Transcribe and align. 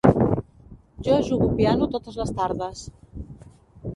Jo 1.07 1.17
jugo 1.27 1.51
piano 1.59 1.89
totes 1.97 2.19
les 2.21 2.33
tardes. 2.39 2.83